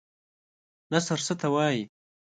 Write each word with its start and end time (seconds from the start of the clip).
نثر 0.93 1.19
څه 1.27 1.33
ته 1.41 1.47
وايي؟ 1.53 1.83